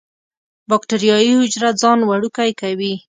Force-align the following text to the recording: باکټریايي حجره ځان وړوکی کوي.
باکټریايي 0.69 1.31
حجره 1.39 1.69
ځان 1.81 1.99
وړوکی 2.05 2.51
کوي. 2.61 2.93